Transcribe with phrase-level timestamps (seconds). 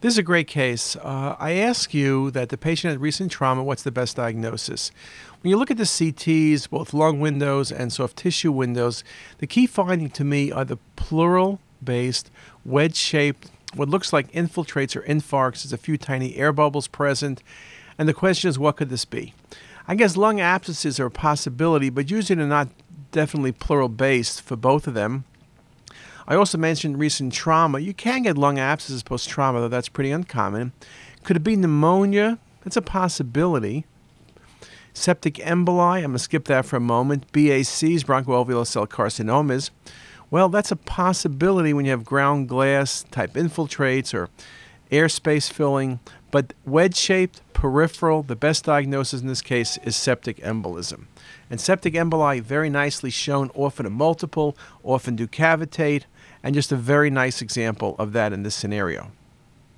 [0.00, 0.94] This is a great case.
[0.94, 4.92] Uh, I ask you that the patient had recent trauma, what's the best diagnosis?
[5.40, 9.02] When you look at the CTs, both lung windows and soft tissue windows,
[9.38, 12.30] the key finding to me are the pleural based,
[12.64, 15.64] wedge shaped, what looks like infiltrates or infarcts.
[15.64, 17.42] There's a few tiny air bubbles present.
[17.98, 19.34] And the question is, what could this be?
[19.88, 22.68] I guess lung abscesses are a possibility, but usually they're not
[23.10, 25.24] definitely pleural based for both of them.
[26.28, 27.78] I also mentioned recent trauma.
[27.78, 30.72] You can get lung abscesses post trauma, though that's pretty uncommon.
[31.24, 32.38] Could it be pneumonia?
[32.62, 33.86] That's a possibility.
[34.92, 37.32] Septic emboli, I'm going to skip that for a moment.
[37.32, 39.70] BACs, bronchoalveolar cell carcinomas.
[40.30, 44.28] Well, that's a possibility when you have ground glass type infiltrates or
[44.92, 51.06] airspace filling, but wedge shaped, peripheral, the best diagnosis in this case is septic embolism.
[51.50, 56.04] And septic emboli, very nicely shown, often a multiple, often do cavitate,
[56.40, 59.10] and just a very nice example of that in this scenario.